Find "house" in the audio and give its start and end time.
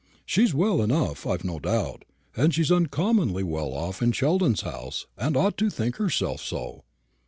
4.61-5.05